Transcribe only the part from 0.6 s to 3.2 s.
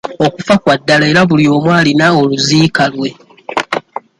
kwa ddala era buli omu alina oluziika lwe.